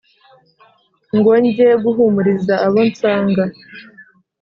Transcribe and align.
ngo 1.17 1.31
njye 1.45 1.67
guhumuriza 1.83 2.53
abo 2.65 2.79
nsanga 2.89 3.43